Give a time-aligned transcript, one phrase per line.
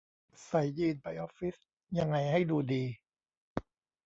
[0.47, 1.55] ใส่ยีนส์ไปออฟฟิศ
[1.97, 2.83] ยังไงให้ดูดี